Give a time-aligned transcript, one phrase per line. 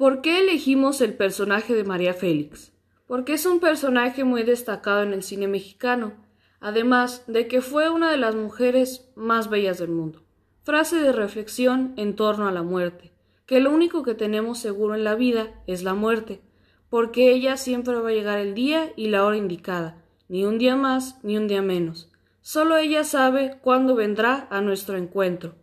[0.00, 2.72] ¿Por qué elegimos el personaje de María Félix?
[3.06, 6.14] Porque es un personaje muy destacado en el cine mexicano,
[6.58, 10.22] además de que fue una de las mujeres más bellas del mundo.
[10.62, 13.12] Frase de reflexión en torno a la muerte,
[13.44, 16.40] que lo único que tenemos seguro en la vida es la muerte,
[16.88, 20.76] porque ella siempre va a llegar el día y la hora indicada, ni un día
[20.76, 22.10] más ni un día menos.
[22.40, 25.56] Solo ella sabe cuándo vendrá a nuestro encuentro.